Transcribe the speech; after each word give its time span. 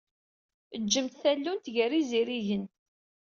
Ǧǧemt 0.83 1.19
tallunt 1.23 1.71
gar 1.75 1.91
yizirigen. 1.97 2.65